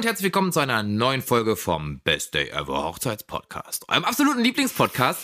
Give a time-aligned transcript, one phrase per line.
[0.00, 3.86] Und herzlich willkommen zu einer neuen Folge vom Best Day Ever Hochzeitspodcast.
[3.90, 5.20] Eurem absoluten Lieblingspodcast.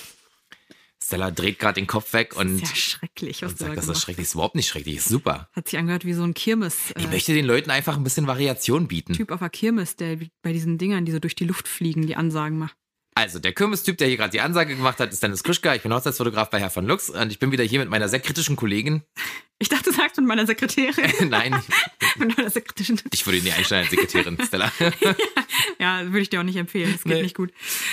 [1.02, 3.88] Stella dreht gerade den Kopf weg und, Das ist ja schrecklich, was und sagt, das
[3.88, 4.16] ist schrecklich.
[4.18, 5.48] Das ist überhaupt nicht schrecklich, ist super.
[5.54, 8.86] Hat sich angehört wie so ein Kirmes-Typ Ich möchte den Leuten einfach ein bisschen Variation
[8.86, 9.16] bieten.
[9.30, 12.58] auf der Kirmes, der bei diesen Dingern, die so durch die Luft fliegen, die Ansagen
[12.58, 12.76] macht.
[13.14, 15.74] Also, der Kirmes-Typ, der hier gerade die Ansage gemacht hat, ist Dennis Krischka.
[15.74, 18.20] Ich bin Hochzeitsfotograf bei Herr von Lux und ich bin wieder hier mit meiner sehr
[18.20, 19.04] kritischen Kollegin.
[19.58, 21.10] Ich dachte, du sagst mit meiner Sekretärin.
[21.30, 21.54] Nein,
[22.18, 23.00] mit meiner Sekretärin.
[23.12, 24.70] ich würde ihn nie einstellen als Sekretärin, Stella.
[25.78, 26.92] Ja, würde ich dir auch nicht empfehlen.
[26.92, 27.22] Das geht Nee.
[27.22, 27.52] nicht gut.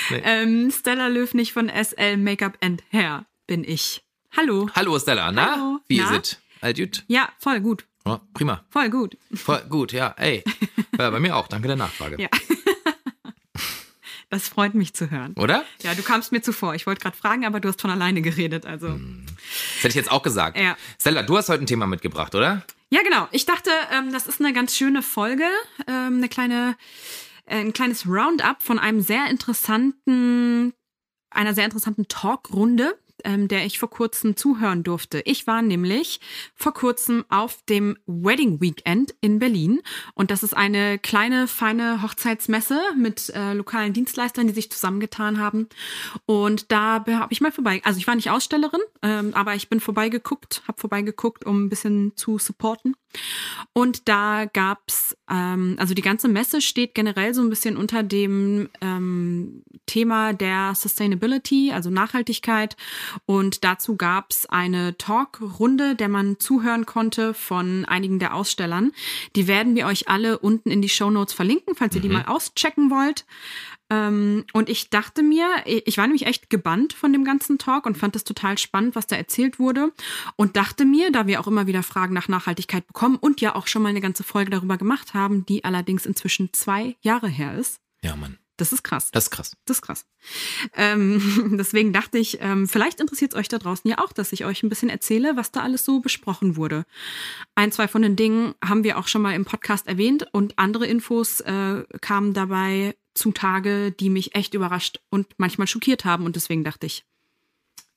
[0.09, 0.21] Nee.
[0.25, 4.03] Ähm, Stella Löwnig von SL Makeup and Hair bin ich.
[4.35, 4.67] Hallo.
[4.75, 4.99] Hallo Hallo.
[4.99, 5.79] Stella, na?
[5.87, 6.15] Wie Na?
[6.15, 6.37] ist es?
[6.61, 7.03] All gut?
[7.07, 7.85] Ja, voll gut.
[8.05, 8.65] Ja, prima.
[8.69, 9.17] Voll gut.
[9.33, 10.13] Voll gut, ja.
[10.17, 10.43] Ey.
[10.97, 11.47] Ja, bei mir auch.
[11.47, 12.21] Danke der Nachfrage.
[12.21, 12.29] Ja.
[14.33, 15.35] Das freut mich zu hören.
[15.37, 15.63] Oder?
[15.83, 16.73] Ja, du kamst mir zuvor.
[16.73, 18.65] Ich wollte gerade fragen, aber du hast von alleine geredet.
[18.65, 18.87] Also.
[18.87, 18.97] Das
[19.77, 20.57] hätte ich jetzt auch gesagt.
[20.57, 20.75] Ja.
[20.99, 22.63] Stella, du hast heute ein Thema mitgebracht, oder?
[22.89, 23.27] Ja, genau.
[23.29, 25.43] Ich dachte, ähm, das ist eine ganz schöne Folge,
[25.87, 26.75] ähm, eine kleine,
[27.45, 30.73] äh, ein kleines Roundup von einem sehr interessanten,
[31.29, 35.21] einer sehr interessanten Talkrunde, ähm, der ich vor kurzem zuhören durfte.
[35.25, 36.19] Ich war nämlich
[36.55, 39.81] vor kurzem auf dem Wedding Weekend in Berlin
[40.13, 45.67] und das ist eine kleine, feine Hochzeitsmesse mit äh, lokalen Dienstleistern, die sich zusammengetan haben.
[46.25, 49.79] Und da habe ich mal vorbei, also ich war nicht Ausstellerin, ähm, aber ich bin
[49.79, 52.95] vorbeigeguckt, habe vorbeigeguckt, um ein bisschen zu supporten.
[53.73, 58.69] Und da gab's, ähm, also die ganze Messe steht generell so ein bisschen unter dem
[58.81, 62.75] ähm, Thema der Sustainability, also Nachhaltigkeit.
[63.25, 68.91] Und dazu gab's eine Talkrunde, der man zuhören konnte von einigen der Ausstellern.
[69.35, 72.25] Die werden wir euch alle unten in die Show Notes verlinken, falls ihr die mal
[72.25, 73.25] auschecken wollt.
[73.89, 77.97] Ähm, und ich dachte mir, ich war nämlich echt gebannt von dem ganzen Talk und
[77.97, 79.91] fand es total spannend, was da erzählt wurde.
[80.35, 83.67] Und dachte mir, da wir auch immer wieder Fragen nach Nachhaltigkeit bekommen und ja auch
[83.67, 87.79] schon mal eine ganze Folge darüber gemacht haben, die allerdings inzwischen zwei Jahre her ist.
[88.03, 88.37] Ja, Mann.
[88.57, 89.09] Das ist krass.
[89.11, 89.57] Das ist krass.
[89.65, 90.05] Das ist krass.
[90.75, 94.45] Ähm, deswegen dachte ich, ähm, vielleicht interessiert es euch da draußen ja auch, dass ich
[94.45, 96.85] euch ein bisschen erzähle, was da alles so besprochen wurde.
[97.55, 100.85] Ein, zwei von den Dingen haben wir auch schon mal im Podcast erwähnt und andere
[100.85, 106.25] Infos äh, kamen dabei zutage, die mich echt überrascht und manchmal schockiert haben.
[106.25, 107.05] Und deswegen dachte ich,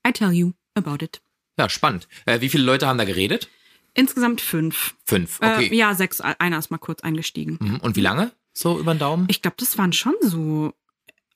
[0.07, 1.21] I tell you about it.
[1.59, 2.09] Ja, spannend.
[2.27, 3.49] Äh, wie viele Leute haben da geredet?
[3.97, 4.95] Insgesamt fünf.
[5.05, 5.39] Fünf.
[5.41, 5.69] Okay.
[5.69, 6.21] Äh, ja, sechs.
[6.21, 7.59] Einer ist mal kurz eingestiegen.
[7.61, 7.77] Mhm.
[7.81, 8.33] Und wie lange?
[8.53, 9.27] So über den Daumen?
[9.29, 10.73] Ich glaube, das waren schon so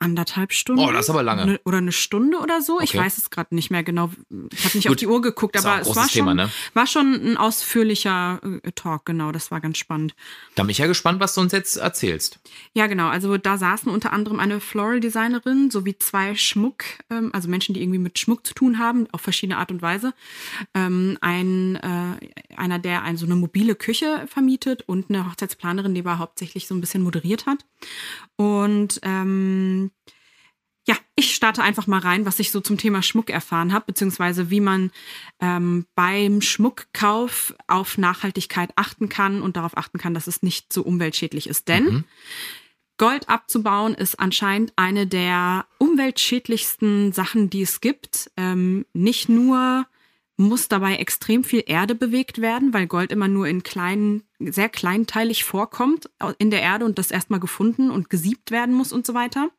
[0.01, 0.83] anderthalb Stunden.
[0.83, 1.47] Oh, das ist aber lange.
[1.47, 2.81] Ne, oder eine Stunde oder so.
[2.81, 2.99] Ich Okay.
[2.99, 4.11] weiß es gerade nicht mehr genau.
[4.53, 5.01] Ich habe nicht auf Gut.
[5.01, 6.51] die Uhr geguckt, aber es war schon, Thema, ne?
[6.75, 9.31] war schon ein ausführlicher äh, Talk, genau.
[9.31, 10.15] Das war ganz spannend.
[10.55, 12.41] Da bin ich ja gespannt, was du uns jetzt erzählst.
[12.73, 13.09] Ja, genau.
[13.09, 17.83] Also da saßen unter anderem eine Floral Designerin sowie zwei Schmuck, ähm, also Menschen, die
[17.83, 20.15] irgendwie mit Schmuck zu tun haben, auf verschiedene Art und Weise.
[20.75, 26.01] Ähm, ein, äh, einer, der ein, so eine mobile Küche vermietet und eine Hochzeitsplanerin, die
[26.01, 27.59] aber hauptsächlich so ein bisschen moderiert hat.
[28.37, 29.90] Und ähm,
[30.87, 34.51] ja, ich starte einfach mal rein, was ich so zum Thema Schmuck erfahren habe, beziehungsweise
[34.51, 34.91] wie man
[35.39, 40.83] ähm, beim Schmuckkauf auf Nachhaltigkeit achten kann und darauf achten kann, dass es nicht so
[40.83, 41.69] umweltschädlich ist.
[41.69, 42.05] Denn
[42.97, 48.31] Gold abzubauen ist anscheinend eine der umweltschädlichsten Sachen, die es gibt.
[48.37, 49.87] Ähm, nicht nur
[50.41, 55.45] muss dabei extrem viel Erde bewegt werden, weil Gold immer nur in kleinen, sehr kleinteilig
[55.45, 59.51] vorkommt in der Erde und das erstmal gefunden und gesiebt werden muss und so weiter.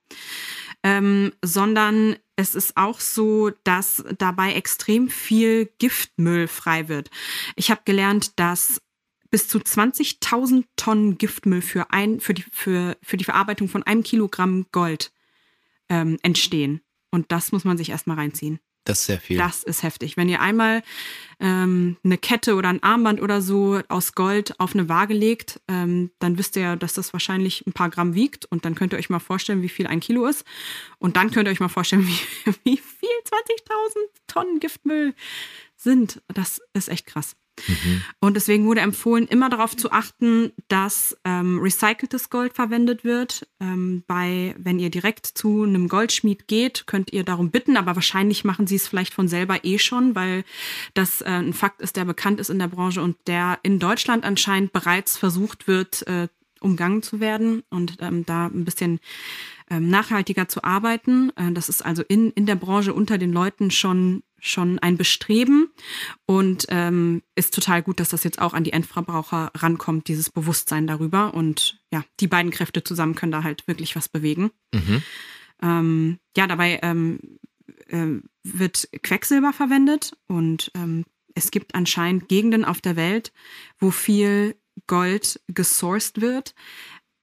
[0.84, 7.12] Ähm, sondern es ist auch so, dass dabei extrem viel Giftmüll frei wird.
[7.56, 8.82] Ich habe gelernt, dass
[9.30, 14.02] bis zu 20.000 Tonnen Giftmüll für, ein, für, die, für, für die Verarbeitung von einem
[14.02, 15.14] Kilogramm Gold
[15.90, 16.82] ähm, entstehen.
[17.12, 18.60] Und das muss man sich erstmal reinziehen.
[18.84, 19.38] Das ist sehr viel.
[19.38, 20.18] Das ist heftig.
[20.18, 20.82] Wenn ihr einmal
[21.40, 26.12] ähm, eine Kette oder ein Armband oder so aus Gold auf eine Waage legt, ähm,
[26.20, 28.46] dann wisst ihr ja, dass das wahrscheinlich ein paar Gramm wiegt.
[28.46, 30.46] Und dann könnt ihr euch mal vorstellen, wie viel ein Kilo ist.
[30.98, 32.08] Und dann könnt ihr euch mal vorstellen,
[32.44, 33.96] wie, wie viel 20.000
[34.28, 35.14] Tonnen Giftmüll
[35.76, 36.22] sind.
[36.28, 37.36] Das ist echt krass.
[38.20, 43.48] Und deswegen wurde empfohlen, immer darauf zu achten, dass ähm, recyceltes Gold verwendet wird.
[43.60, 48.44] Ähm, bei, wenn ihr direkt zu einem Goldschmied geht, könnt ihr darum bitten, aber wahrscheinlich
[48.44, 50.44] machen sie es vielleicht von selber eh schon, weil
[50.94, 54.24] das äh, ein Fakt ist, der bekannt ist in der Branche und der in Deutschland
[54.24, 56.28] anscheinend bereits versucht wird, äh,
[56.62, 59.00] umgangen zu werden und ähm, da ein bisschen
[59.70, 61.32] ähm, nachhaltiger zu arbeiten.
[61.36, 65.70] Äh, das ist also in, in der Branche unter den Leuten schon schon ein Bestreben
[66.26, 70.88] und ähm, ist total gut, dass das jetzt auch an die Endverbraucher rankommt, dieses Bewusstsein
[70.88, 71.36] darüber.
[71.36, 74.50] Und ja, die beiden Kräfte zusammen können da halt wirklich was bewegen.
[74.74, 75.04] Mhm.
[75.62, 77.20] Ähm, ja, dabei ähm,
[77.90, 81.06] ähm, wird Quecksilber verwendet und ähm,
[81.36, 83.32] es gibt anscheinend Gegenden auf der Welt,
[83.80, 84.56] wo viel
[84.88, 86.56] Gold gesourced wird,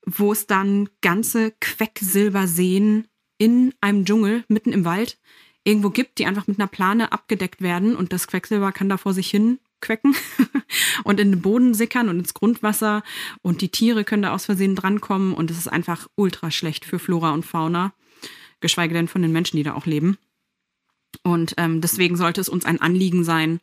[0.07, 3.09] wo es dann ganze Quecksilberseen
[3.39, 5.19] in einem Dschungel mitten im Wald
[5.65, 9.13] irgendwo gibt, die einfach mit einer Plane abgedeckt werden und das Quecksilber kann da vor
[9.13, 10.17] sich hin quecken
[11.05, 13.03] und in den Boden sickern und ins Grundwasser
[13.43, 16.99] und die Tiere können da aus Versehen drankommen und es ist einfach ultra schlecht für
[16.99, 17.93] Flora und Fauna,
[18.61, 20.19] geschweige denn von den Menschen, die da auch leben.
[21.23, 23.61] Und ähm, deswegen sollte es uns ein Anliegen sein,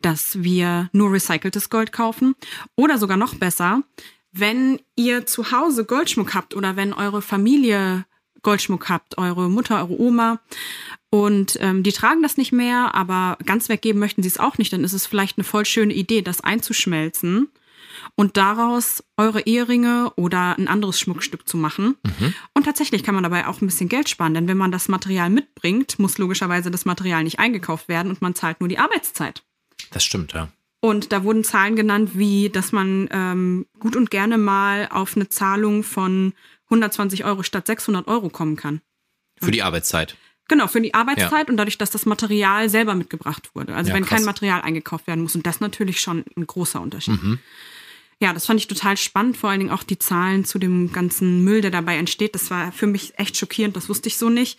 [0.00, 2.34] dass wir nur recyceltes Gold kaufen
[2.76, 3.82] oder sogar noch besser,
[4.32, 8.04] wenn ihr zu Hause Goldschmuck habt oder wenn eure Familie
[8.42, 10.40] Goldschmuck habt, eure Mutter, eure Oma
[11.10, 14.72] und ähm, die tragen das nicht mehr, aber ganz weggeben möchten sie es auch nicht,
[14.72, 17.48] dann ist es vielleicht eine voll schöne Idee, das einzuschmelzen
[18.14, 21.96] und daraus eure Eheringe oder ein anderes Schmuckstück zu machen.
[22.04, 22.34] Mhm.
[22.54, 25.30] Und tatsächlich kann man dabei auch ein bisschen Geld sparen, denn wenn man das Material
[25.30, 29.42] mitbringt, muss logischerweise das Material nicht eingekauft werden und man zahlt nur die Arbeitszeit.
[29.92, 30.48] Das stimmt, ja.
[30.80, 35.28] Und da wurden Zahlen genannt, wie dass man ähm, gut und gerne mal auf eine
[35.28, 36.34] Zahlung von
[36.66, 38.80] 120 Euro statt 600 Euro kommen kann.
[39.40, 40.16] Für die Arbeitszeit.
[40.48, 41.50] Genau, für die Arbeitszeit ja.
[41.50, 43.74] und dadurch, dass das Material selber mitgebracht wurde.
[43.74, 44.18] Also ja, wenn krass.
[44.18, 45.34] kein Material eingekauft werden muss.
[45.34, 47.22] Und das natürlich schon ein großer Unterschied.
[47.22, 47.38] Mhm.
[48.20, 51.44] Ja, das fand ich total spannend, vor allen Dingen auch die Zahlen zu dem ganzen
[51.44, 52.34] Müll, der dabei entsteht.
[52.34, 54.58] Das war für mich echt schockierend, das wusste ich so nicht.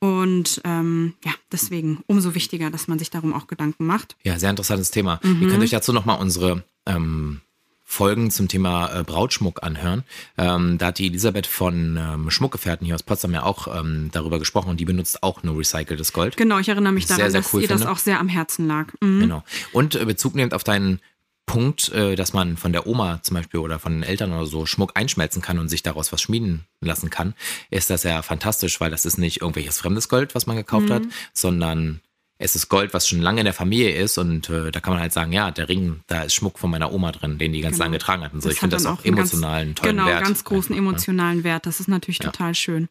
[0.00, 4.16] Und ähm, ja, deswegen umso wichtiger, dass man sich darum auch Gedanken macht.
[4.22, 5.18] Ja, sehr interessantes Thema.
[5.22, 5.42] Mhm.
[5.42, 7.40] Ihr könnt euch dazu nochmal unsere ähm,
[7.86, 10.04] Folgen zum Thema äh, Brautschmuck anhören.
[10.36, 14.38] Ähm, da hat die Elisabeth von ähm, Schmuckgefährten hier aus Potsdam ja auch ähm, darüber
[14.38, 16.36] gesprochen und die benutzt auch nur recyceltes Gold.
[16.36, 17.84] Genau, ich erinnere mich daran, sehr, sehr dass cool ihr finde.
[17.84, 18.88] das auch sehr am Herzen lag.
[19.00, 19.20] Mhm.
[19.20, 19.44] Genau.
[19.72, 21.00] Und äh, Bezug nehmend auf deinen
[21.46, 24.66] Punkt, äh, dass man von der Oma zum Beispiel oder von den Eltern oder so
[24.66, 27.34] Schmuck einschmelzen kann und sich daraus was schmieden lassen kann,
[27.70, 30.94] ist das ja fantastisch, weil das ist nicht irgendwelches fremdes Gold, was man gekauft mhm.
[30.94, 31.02] hat,
[31.32, 32.00] sondern
[32.38, 35.00] es ist Gold, was schon lange in der Familie ist und äh, da kann man
[35.00, 37.76] halt sagen, ja, der Ring, da ist Schmuck von meiner Oma drin, den die ganz
[37.76, 37.84] genau.
[37.84, 38.34] lange getragen hat.
[38.34, 38.50] Und so.
[38.50, 40.18] ich finde das auch emotionalen, ganz, tollen genau, Wert.
[40.18, 41.44] Genau, ganz großen emotionalen ja.
[41.44, 41.66] Wert.
[41.66, 42.30] Das ist natürlich ja.
[42.30, 42.88] total schön.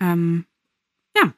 [0.00, 0.46] Ähm,
[1.16, 1.32] ja.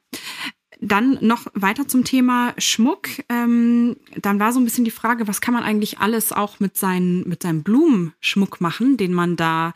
[0.80, 3.08] Dann noch weiter zum Thema Schmuck.
[3.28, 6.76] Ähm, dann war so ein bisschen die Frage, was kann man eigentlich alles auch mit,
[6.76, 9.74] seinen, mit seinem Blumenschmuck machen, den man da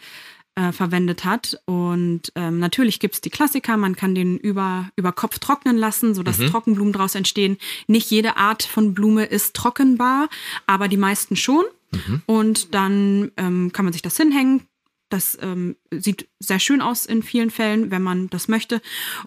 [0.55, 1.61] äh, verwendet hat.
[1.65, 6.39] Und ähm, natürlich gibt's die Klassiker, man kann den über, über Kopf trocknen lassen, sodass
[6.39, 6.49] mhm.
[6.49, 7.57] Trockenblumen daraus entstehen.
[7.87, 10.29] Nicht jede Art von Blume ist trockenbar,
[10.67, 11.65] aber die meisten schon.
[11.93, 12.23] Mhm.
[12.27, 14.63] Und dann ähm, kann man sich das hinhängen.
[15.13, 18.81] Das ähm, sieht sehr schön aus in vielen Fällen, wenn man das möchte.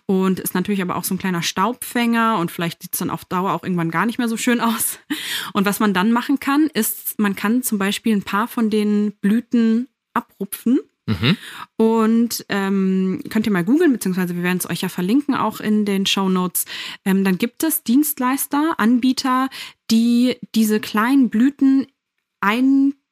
[0.05, 3.53] Und ist natürlich aber auch so ein kleiner Staubfänger und vielleicht sieht's dann auf Dauer
[3.53, 4.99] auch irgendwann gar nicht mehr so schön aus.
[5.53, 9.13] Und was man dann machen kann, ist, man kann zum Beispiel ein paar von den
[9.21, 11.37] Blüten abrupfen Mhm.
[11.77, 15.85] Und ähm, könnt ihr mal googeln, beziehungsweise wir werden es euch ja verlinken, auch in
[15.85, 16.65] den Show Notes.
[17.03, 19.49] Ähm, dann gibt es Dienstleister, Anbieter,
[19.91, 21.87] die diese kleinen Blüten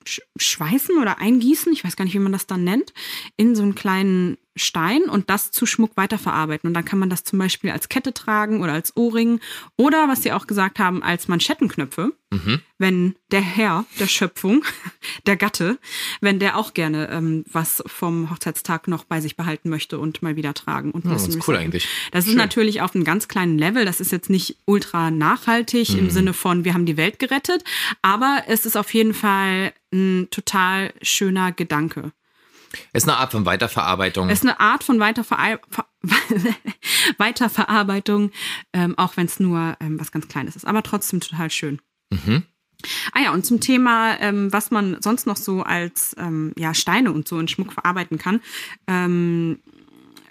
[0.03, 2.94] einschweißen oder eingießen, ich weiß gar nicht, wie man das dann nennt,
[3.38, 6.67] in so einen kleinen Stein und das zu Schmuck weiterverarbeiten.
[6.67, 9.39] Und dann kann man das zum Beispiel als Kette tragen oder als Ohrring
[9.77, 12.13] oder, was Sie auch gesagt haben, als Manschettenknöpfe.
[12.31, 12.62] Mhm.
[12.77, 14.63] Wenn der Herr der Schöpfung,
[15.27, 15.77] der Gatte,
[16.22, 20.36] wenn der auch gerne ähm, was vom Hochzeitstag noch bei sich behalten möchte und mal
[20.36, 20.91] wieder tragen.
[20.91, 21.88] Und ja, das ist cool eigentlich.
[22.12, 22.33] Das Schön.
[22.33, 23.86] ist natürlich auf einem ganz kleinen Level.
[23.86, 26.00] Das ist jetzt nicht ultra nachhaltig mhm.
[26.00, 27.63] im Sinne von, wir haben die Welt gerettet,
[28.01, 32.12] aber es ist auf jeden Fall ein total schöner Gedanke.
[32.94, 34.30] Ist eine Art von Weiterverarbeitung.
[34.30, 35.38] Ist eine Art von Weiterver
[37.18, 38.32] Weiterverarbeitung,
[38.74, 41.80] ähm, auch wenn es nur ähm, was ganz Kleines ist, aber trotzdem total schön.
[42.10, 42.44] Mhm.
[43.13, 47.12] Ah ja, und zum Thema, ähm, was man sonst noch so als ähm, ja, Steine
[47.12, 48.42] und so in Schmuck verarbeiten kann,
[48.88, 49.60] ähm,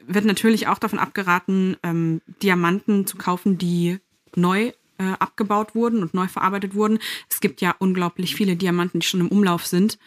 [0.06, 3.98] wird natürlich auch davon abgeraten, ähm, Diamanten zu kaufen, die
[4.34, 6.98] neu äh, abgebaut wurden und neu verarbeitet wurden.
[7.28, 9.98] Es gibt ja unglaublich viele Diamanten, die schon im Umlauf sind,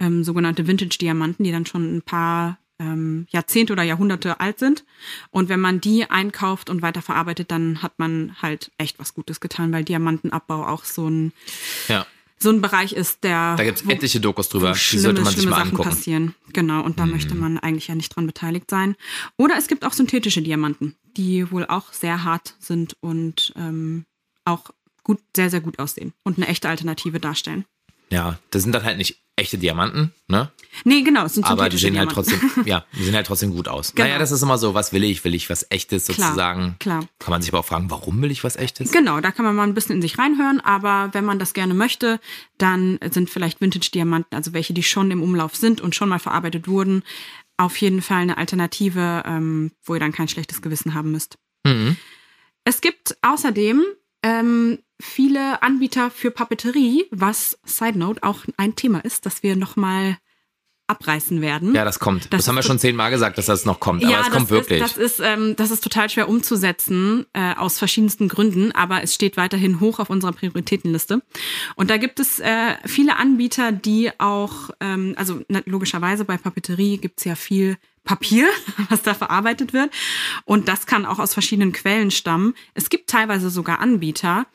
[0.00, 4.84] ähm, sogenannte Vintage-Diamanten, die dann schon ein paar ähm, Jahrzehnte oder Jahrhunderte alt sind.
[5.30, 9.72] Und wenn man die einkauft und weiterverarbeitet, dann hat man halt echt was Gutes getan,
[9.72, 11.32] weil Diamantenabbau auch so ein
[11.88, 12.06] ja
[12.42, 13.56] so ein Bereich ist, der.
[13.56, 15.88] Da gibt es etliche Dokus drüber, die sollte man sich mal Sachen angucken.
[15.88, 16.34] passieren.
[16.52, 17.10] Genau, und da mm.
[17.10, 18.96] möchte man eigentlich ja nicht dran beteiligt sein.
[19.36, 24.04] Oder es gibt auch synthetische Diamanten, die wohl auch sehr hart sind und ähm,
[24.44, 24.70] auch
[25.02, 27.64] gut, sehr, sehr gut aussehen und eine echte Alternative darstellen.
[28.10, 30.50] Ja, das sind dann halt nicht echte Diamanten, ne?
[30.84, 33.68] Nee, genau, es sind Aber die sehen halt trotzdem, ja, die sehen halt trotzdem gut
[33.68, 33.94] aus.
[33.94, 34.06] Genau.
[34.06, 35.24] Naja, das ist immer so, was will ich?
[35.24, 36.76] Will ich was echtes sozusagen?
[36.78, 37.08] Klar, klar.
[37.18, 38.92] Kann man sich aber auch fragen, warum will ich was echtes?
[38.92, 41.72] Genau, da kann man mal ein bisschen in sich reinhören, aber wenn man das gerne
[41.72, 42.20] möchte,
[42.58, 46.68] dann sind vielleicht Vintage-Diamanten, also welche, die schon im Umlauf sind und schon mal verarbeitet
[46.68, 47.02] wurden,
[47.56, 51.38] auf jeden Fall eine Alternative, ähm, wo ihr dann kein schlechtes Gewissen haben müsst.
[51.64, 51.96] Mhm.
[52.64, 53.82] Es gibt außerdem
[54.22, 60.18] ähm, viele Anbieter für Papeterie, was Side Note auch ein Thema ist, das wir nochmal
[60.92, 61.74] abreißen werden.
[61.74, 62.24] Ja, das kommt.
[62.24, 64.04] Das, das haben wir schon zehnmal gesagt, dass das noch kommt.
[64.04, 64.82] Aber ja, es kommt wirklich.
[64.82, 69.14] Ist, das, ist, ähm, das ist total schwer umzusetzen, äh, aus verschiedensten Gründen, aber es
[69.14, 71.22] steht weiterhin hoch auf unserer Prioritätenliste.
[71.76, 77.24] Und da gibt es äh, viele Anbieter, die auch, ähm, also logischerweise bei Papeterie gibt's
[77.24, 78.48] ja viel Papier,
[78.88, 79.92] was da verarbeitet wird.
[80.44, 82.54] Und das kann auch aus verschiedenen Quellen stammen.
[82.74, 84.46] Es gibt teilweise sogar Anbieter,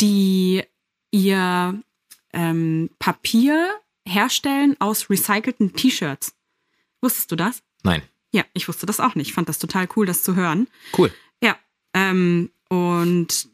[0.00, 0.62] die
[1.10, 1.80] ihr
[2.32, 3.68] ähm, Papier
[4.06, 6.34] herstellen aus recycelten T-Shirts.
[7.00, 7.62] Wusstest du das?
[7.82, 8.02] Nein.
[8.32, 9.28] Ja, ich wusste das auch nicht.
[9.28, 10.66] Ich fand das total cool, das zu hören.
[10.96, 11.12] Cool.
[11.42, 11.56] Ja.
[11.94, 13.48] Ähm, und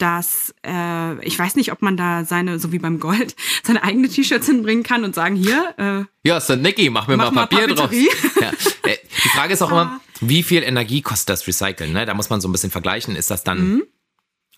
[0.00, 4.08] das, äh, ich weiß nicht, ob man da seine, so wie beim Gold, seine eigene
[4.08, 5.74] T-Shirts hinbringen kann und sagen, hier.
[5.76, 6.56] Äh, ja, St.
[6.56, 7.92] Nicky, mach mir mach mal Papier mal drauf.
[7.92, 8.50] Ja.
[8.88, 11.92] Äh, die Frage ist auch immer, wie viel Energie kostet das Recyceln?
[11.92, 12.06] Ne?
[12.06, 13.16] Da muss man so ein bisschen vergleichen.
[13.16, 13.82] Ist das dann mhm.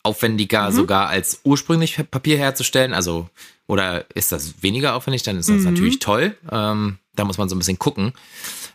[0.02, 0.75] aufwendiger mhm.
[0.75, 2.94] sogar als ursprünglich Papier herzustellen?
[2.94, 3.28] Also
[3.66, 5.64] oder ist das weniger aufwendig, dann ist das mhm.
[5.64, 6.37] natürlich toll.
[6.50, 8.12] Ähm, da muss man so ein bisschen gucken.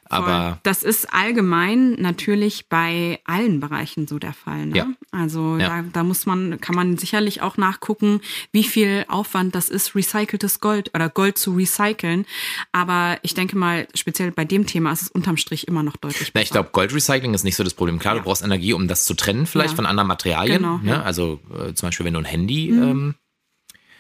[0.10, 4.68] Aber das ist allgemein natürlich bei allen Bereichen so der Fall.
[4.68, 4.78] Ne?
[4.78, 4.88] Ja.
[5.12, 5.82] Also ja.
[5.82, 10.60] Da, da, muss man, kann man sicherlich auch nachgucken, wie viel Aufwand das ist, recyceltes
[10.60, 12.26] Gold oder Gold zu recyceln.
[12.72, 16.32] Aber ich denke mal, speziell bei dem Thema ist es unterm Strich immer noch deutlich.
[16.34, 18.00] Na, ich glaube, Goldrecycling ist nicht so das Problem.
[18.00, 18.20] Klar, ja.
[18.22, 20.62] du brauchst Energie, um das zu trennen, vielleicht von anderen Materialien.
[20.62, 21.04] Genau, ne?
[21.04, 22.84] Also äh, zum Beispiel, wenn du ein Handy mhm.
[22.84, 23.16] ähm,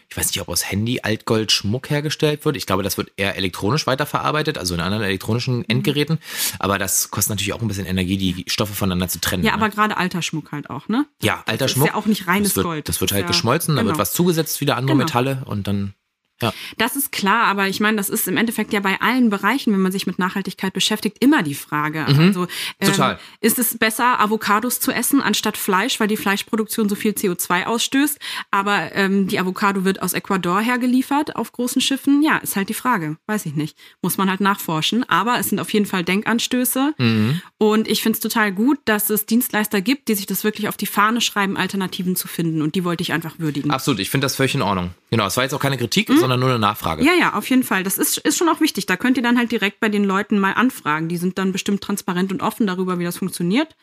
[0.09, 2.55] ich weiß nicht, ob aus Handy Altgold Schmuck hergestellt wird.
[2.55, 5.65] Ich glaube, das wird eher elektronisch weiterverarbeitet, also in anderen elektronischen mhm.
[5.67, 6.19] Endgeräten.
[6.59, 9.43] Aber das kostet natürlich auch ein bisschen Energie, die Stoffe voneinander zu trennen.
[9.43, 9.73] Ja, aber ne?
[9.73, 11.05] gerade alter Schmuck halt auch, ne?
[11.21, 11.87] Ja, alter das Schmuck.
[11.87, 12.89] Ist ja auch nicht reines das wird, Gold.
[12.89, 13.81] Das wird halt ja, geschmolzen, genau.
[13.81, 14.01] da wird genau.
[14.01, 15.05] was zugesetzt, wieder andere genau.
[15.05, 15.93] Metalle und dann
[16.41, 16.53] ja.
[16.77, 19.81] Das ist klar, aber ich meine, das ist im Endeffekt ja bei allen Bereichen, wenn
[19.81, 22.05] man sich mit Nachhaltigkeit beschäftigt, immer die Frage.
[22.07, 22.19] Mhm.
[22.19, 22.47] Also
[22.79, 23.19] ähm, Total.
[23.41, 28.19] ist es besser, Avocados zu essen anstatt Fleisch, weil die Fleischproduktion so viel CO2 ausstößt,
[28.51, 32.21] aber ähm, die Avocado wird aus Ecuador hergeliefert auf großen Schiffen?
[32.21, 33.17] Ja, ist halt die Frage.
[33.25, 33.77] Weiß ich nicht.
[34.01, 35.07] Muss man halt nachforschen.
[35.09, 36.93] Aber es sind auf jeden Fall Denkanstöße.
[36.97, 37.41] Mhm.
[37.57, 40.77] Und ich finde es total gut, dass es Dienstleister gibt, die sich das wirklich auf
[40.77, 42.61] die Fahne schreiben, Alternativen zu finden.
[42.61, 43.71] Und die wollte ich einfach würdigen.
[43.71, 44.91] Absolut, ich finde das völlig in Ordnung.
[45.09, 47.03] Genau, es war jetzt auch keine Kritik, mhm sondern nur eine Nachfrage.
[47.03, 47.83] Ja, ja, auf jeden Fall.
[47.83, 48.85] Das ist, ist schon auch wichtig.
[48.85, 51.07] Da könnt ihr dann halt direkt bei den Leuten mal anfragen.
[51.07, 53.77] Die sind dann bestimmt transparent und offen darüber, wie das funktioniert.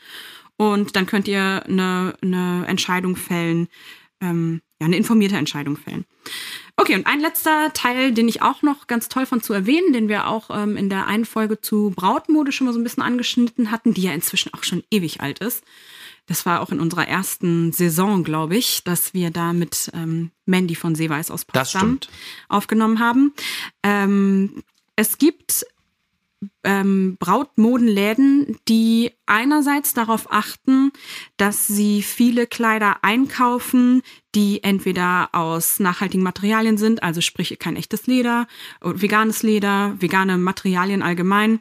[0.59, 3.69] Und dann könnt ihr eine, eine Entscheidung fällen,
[4.21, 6.05] ähm, ja, eine informierte Entscheidung fällen.
[6.77, 10.09] Okay, und ein letzter Teil, den ich auch noch ganz toll fand zu erwähnen, den
[10.09, 13.71] wir auch ähm, in der einen Folge zu Brautmode schon mal so ein bisschen angeschnitten
[13.71, 15.65] hatten, die ja inzwischen auch schon ewig alt ist.
[16.27, 20.75] Das war auch in unserer ersten Saison, glaube ich, dass wir da mit ähm, Mandy
[20.75, 22.01] von Seeweiß aus Potsdam
[22.49, 23.35] aufgenommen haben.
[23.83, 24.63] Ähm,
[24.97, 25.67] es gibt
[26.65, 30.93] ähm, Brautmodenläden, die einerseits darauf achten,
[31.37, 34.03] dass sie viele Kleider einkaufen,
[34.35, 38.49] die entweder aus nachhaltigen Materialien sind, also sprich kein echtes Leder,
[38.83, 41.61] veganes Leder, vegane Materialien allgemein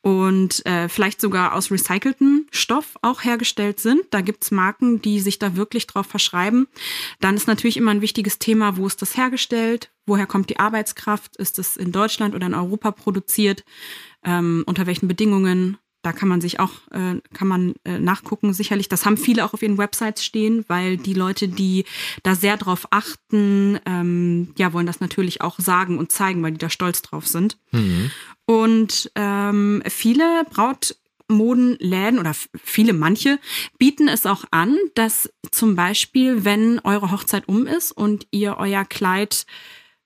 [0.00, 4.02] und äh, vielleicht sogar aus recyceltem Stoff auch hergestellt sind.
[4.10, 6.68] Da gibt's Marken, die sich da wirklich drauf verschreiben.
[7.20, 11.36] Dann ist natürlich immer ein wichtiges Thema, wo ist das hergestellt, woher kommt die Arbeitskraft,
[11.36, 13.64] ist es in Deutschland oder in Europa produziert,
[14.26, 18.88] ähm, unter welchen Bedingungen da kann man sich auch, äh, kann man äh, nachgucken, sicherlich.
[18.88, 21.84] Das haben viele auch auf ihren Websites stehen, weil die Leute, die
[22.22, 26.58] da sehr drauf achten, ähm, ja, wollen das natürlich auch sagen und zeigen, weil die
[26.58, 27.58] da stolz drauf sind.
[27.72, 28.12] Mhm.
[28.44, 33.40] Und ähm, viele Brautmodenläden oder viele, manche
[33.76, 38.84] bieten es auch an, dass zum Beispiel, wenn eure Hochzeit um ist und ihr euer
[38.84, 39.44] Kleid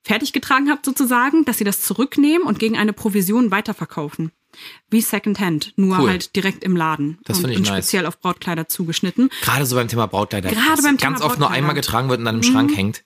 [0.02, 4.32] fertig getragen habt sozusagen, dass sie das zurücknehmen und gegen eine Provision weiterverkaufen.
[4.90, 6.10] Wie Secondhand, nur cool.
[6.10, 7.18] halt direkt im Laden.
[7.24, 7.84] Das finde ich und nice.
[7.84, 9.30] speziell auf Brautkleider zugeschnitten.
[9.42, 10.50] Gerade so beim Thema Brautkleider.
[10.50, 12.52] Gerade beim Thema ganz oft nur einmal getragen wird und dann im mhm.
[12.52, 13.04] Schrank hängt.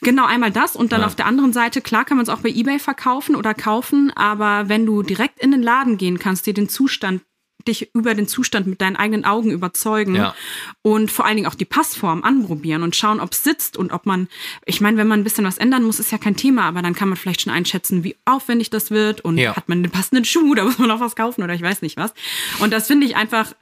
[0.00, 1.06] Genau, einmal das und dann ja.
[1.06, 4.70] auf der anderen Seite, klar kann man es auch bei eBay verkaufen oder kaufen, aber
[4.70, 7.22] wenn du direkt in den Laden gehen kannst, dir den Zustand
[7.68, 10.34] dich über den Zustand mit deinen eigenen Augen überzeugen ja.
[10.82, 14.06] und vor allen Dingen auch die Passform anprobieren und schauen, ob es sitzt und ob
[14.06, 14.28] man,
[14.64, 16.94] ich meine, wenn man ein bisschen was ändern muss, ist ja kein Thema, aber dann
[16.94, 19.56] kann man vielleicht schon einschätzen, wie aufwendig das wird und ja.
[19.56, 21.96] hat man den passenden Schuh, da muss man noch was kaufen oder ich weiß nicht
[21.96, 22.12] was.
[22.60, 23.54] Und das finde ich einfach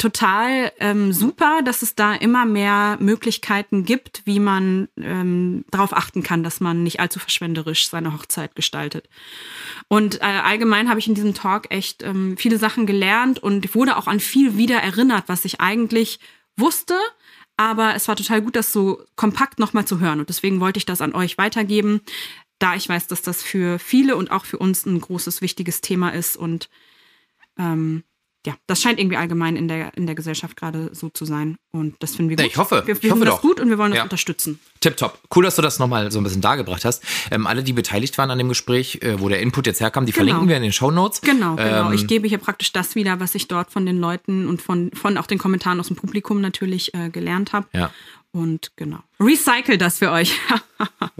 [0.00, 6.22] total ähm, super, dass es da immer mehr Möglichkeiten gibt, wie man ähm, darauf achten
[6.22, 9.10] kann, dass man nicht allzu verschwenderisch seine Hochzeit gestaltet.
[9.88, 13.98] Und äh, allgemein habe ich in diesem Talk echt ähm, viele Sachen gelernt und wurde
[13.98, 16.18] auch an viel wieder erinnert, was ich eigentlich
[16.56, 16.94] wusste.
[17.58, 20.18] Aber es war total gut, das so kompakt nochmal zu hören.
[20.20, 22.00] Und deswegen wollte ich das an euch weitergeben,
[22.58, 26.08] da ich weiß, dass das für viele und auch für uns ein großes, wichtiges Thema
[26.14, 26.70] ist und
[27.58, 28.02] ähm,
[28.46, 31.56] ja, das scheint irgendwie allgemein in der, in der Gesellschaft gerade so zu sein.
[31.72, 32.46] Und das finden wir gut.
[32.46, 32.82] Ich hoffe.
[32.86, 33.42] Wir, wir ich hoffe finden das doch.
[33.42, 34.02] gut und wir wollen das Ja.
[34.04, 34.58] unterstützen.
[34.80, 35.18] Tipptopp.
[35.34, 37.04] Cool, dass du das nochmal so ein bisschen dargebracht hast.
[37.30, 40.12] Ähm, alle, die beteiligt waren an dem Gespräch, äh, wo der Input jetzt herkam, die
[40.12, 40.24] Genau.
[40.24, 41.20] verlinken wir in den Shownotes.
[41.20, 41.88] Genau, genau.
[41.88, 44.90] Ähm, ich gebe hier praktisch das wieder, was ich dort von den Leuten und von,
[44.94, 47.66] von auch den Kommentaren aus dem Publikum natürlich äh, gelernt habe.
[47.74, 47.90] Ja.
[48.32, 48.98] Und genau.
[49.18, 50.32] Recycle das für euch.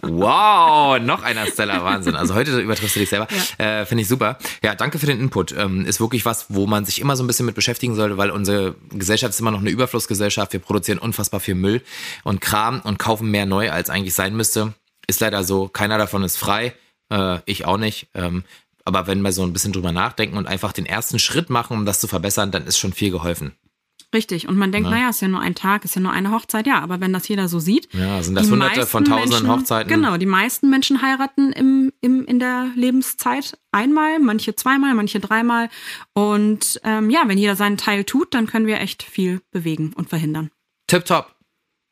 [0.03, 2.17] Wow, noch einer Stella, Wahnsinn.
[2.17, 3.29] Also heute übertriffst du dich selber.
[3.59, 4.39] Äh, Finde ich super.
[4.63, 5.53] Ja, danke für den Input.
[5.53, 8.31] Ähm, ist wirklich was, wo man sich immer so ein bisschen mit beschäftigen sollte, weil
[8.31, 10.55] unsere Gesellschaft ist immer noch eine Überflussgesellschaft.
[10.55, 11.83] Wir produzieren unfassbar viel Müll
[12.25, 14.73] und Kram und kaufen mehr neu, als eigentlich sein müsste.
[15.07, 15.69] Ist leider so.
[15.69, 16.75] Keiner davon ist frei.
[17.11, 18.09] Äh, ich auch nicht.
[18.15, 18.45] Ähm,
[18.85, 21.85] aber wenn wir so ein bisschen drüber nachdenken und einfach den ersten Schritt machen, um
[21.85, 23.53] das zu verbessern, dann ist schon viel geholfen.
[24.13, 24.49] Richtig.
[24.49, 26.67] Und man denkt, naja, ist ja nur ein Tag, ist ja nur eine Hochzeit.
[26.67, 27.93] Ja, aber wenn das jeder so sieht.
[27.95, 29.89] Ja, sind das Hunderte von Tausenden Menschen, Hochzeiten?
[29.89, 35.69] Genau, die meisten Menschen heiraten im, im, in der Lebenszeit einmal, manche zweimal, manche dreimal.
[36.13, 40.09] Und ähm, ja, wenn jeder seinen Teil tut, dann können wir echt viel bewegen und
[40.09, 40.51] verhindern.
[40.89, 41.37] Tipptopp.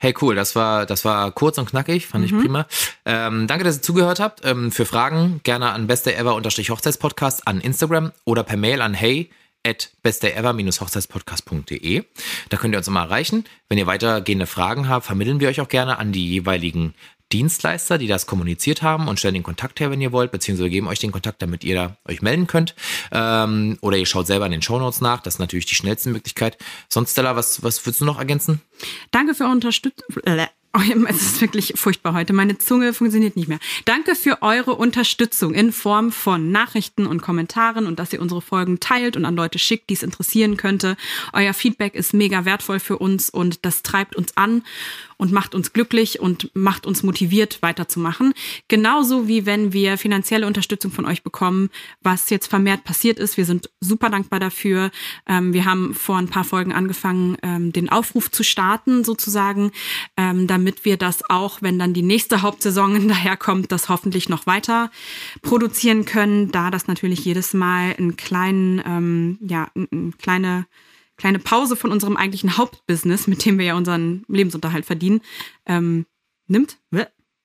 [0.01, 2.69] Hey, cool, das war, das war kurz und knackig, fand ich prima.
[3.05, 4.45] Ähm, danke, dass ihr zugehört habt.
[4.45, 9.31] Ähm, für Fragen gerne an besteever-hochzeitspodcast an Instagram oder per Mail an hey
[9.65, 12.05] at besteever-hochzeitspodcast.de.
[12.49, 13.45] Da könnt ihr uns immer erreichen.
[13.69, 16.95] Wenn ihr weitergehende Fragen habt, vermitteln wir euch auch gerne an die jeweiligen
[17.33, 20.89] Dienstleister, die das kommuniziert haben und stellen den Kontakt her, wenn ihr wollt, beziehungsweise geben
[20.89, 22.75] euch den Kontakt, damit ihr da euch melden könnt.
[23.13, 25.21] Ähm, oder ihr schaut selber in den Shownotes nach.
[25.21, 26.57] Das ist natürlich die schnellste Möglichkeit.
[26.89, 28.63] Sonst, Stella, was, was würdest du noch ergänzen?
[29.11, 30.07] Danke für eure Unterstützung.
[30.79, 32.33] Oh, es ist wirklich furchtbar heute.
[32.33, 33.59] Meine Zunge funktioniert nicht mehr.
[33.85, 38.79] Danke für eure Unterstützung in Form von Nachrichten und Kommentaren und dass ihr unsere Folgen
[38.79, 40.97] teilt und an Leute schickt, die es interessieren könnte.
[41.33, 44.63] Euer Feedback ist mega wertvoll für uns und das treibt uns an
[45.19, 48.33] und macht uns glücklich und macht uns motiviert, weiterzumachen.
[48.69, 51.71] Genauso wie wenn wir finanzielle Unterstützung von euch bekommen,
[52.03, 53.37] was jetzt vermehrt passiert ist.
[53.37, 54.91] Wir sind super dankbar dafür.
[55.27, 59.73] Ähm, wir haben vor ein paar Folgen angefangen, ähm, den Aufruf zu starten, sozusagen,
[60.17, 64.91] ähm, damit wir das auch, wenn dann die nächste Hauptsaison daherkommt, das hoffentlich noch weiter
[65.41, 70.67] produzieren können, da das natürlich jedes Mal einen kleinen, ähm, ja, eine kleine
[71.17, 75.21] kleine Pause von unserem eigentlichen Hauptbusiness, mit dem wir ja unseren Lebensunterhalt verdienen,
[75.67, 76.07] ähm,
[76.47, 76.79] nimmt.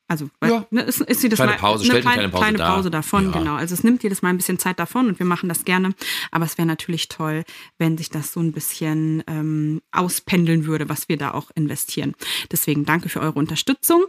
[0.07, 0.67] Also Ja.
[0.69, 2.75] ne, ist, ist jedes Kleine Mal Pause, eine stellt eine kleine, kleine Pause kleine.
[2.75, 3.31] Pause davon, Ja.
[3.31, 3.55] genau.
[3.55, 5.95] Also es nimmt jedes Mal ein bisschen Zeit davon und wir machen das gerne.
[6.29, 7.43] Aber es wäre natürlich toll,
[7.77, 12.13] wenn sich das so ein bisschen ähm, auspendeln würde, was wir da auch investieren.
[12.51, 14.03] Deswegen danke für eure Unterstützung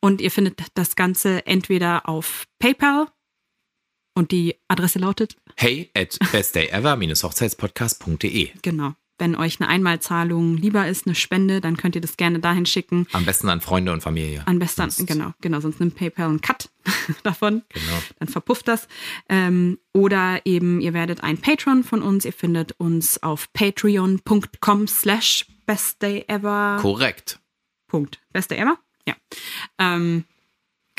[0.00, 3.06] und ihr findet das Ganze entweder auf PayPal
[4.14, 8.50] und die Adresse lautet hey at besteever-hochzeitspodcast.de.
[8.62, 8.92] Genau.
[9.18, 13.06] Wenn euch eine Einmalzahlung lieber ist, eine Spende, dann könnt ihr das gerne dahin schicken.
[13.12, 14.42] Am besten an Freunde und Familie.
[14.46, 16.70] Am besten, Sonst- genau, genau, sonst nimmt PayPal einen Cut
[17.24, 17.62] davon.
[17.68, 17.98] Genau.
[18.20, 18.86] Dann verpufft das.
[19.28, 22.24] Ähm, oder eben, ihr werdet ein Patron von uns.
[22.24, 26.78] Ihr findet uns auf patreon.com slash bestdayever.
[26.80, 27.40] Korrekt.
[27.88, 28.20] Punkt.
[28.32, 28.78] Beste ever?
[29.06, 29.14] Ja.
[29.78, 30.24] Ähm,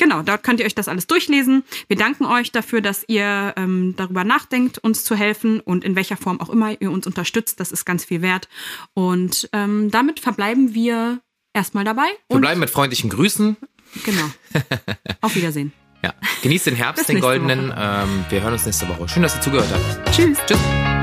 [0.00, 1.62] genau, dort könnt ihr euch das alles durchlesen.
[1.86, 6.16] Wir danken euch dafür, dass ihr ähm, darüber nachdenkt, uns zu helfen und in welcher
[6.16, 7.60] Form auch immer ihr uns unterstützt.
[7.60, 8.48] Das ist ganz viel wert.
[8.94, 11.20] Und ähm, damit verbleiben wir
[11.52, 12.08] erstmal dabei.
[12.28, 13.56] Wir Und bleiben mit freundlichen Grüßen.
[14.04, 14.30] genau.
[15.20, 15.72] Auf Wiedersehen.
[16.02, 16.14] Ja.
[16.42, 17.72] Genießt den Herbst, den goldenen.
[17.76, 19.06] Ähm, wir hören uns nächste Woche.
[19.08, 20.16] Schön, dass ihr zugehört habt.
[20.16, 20.38] Tschüss.
[20.46, 20.99] Tschüss.